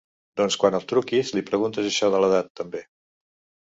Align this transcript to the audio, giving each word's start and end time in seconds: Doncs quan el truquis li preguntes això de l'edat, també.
Doncs 0.39 0.57
quan 0.63 0.77
el 0.77 0.87
truquis 0.93 1.31
li 1.37 1.45
preguntes 1.53 1.93
això 1.93 2.13
de 2.19 2.25
l'edat, 2.27 2.53
també. 2.63 2.87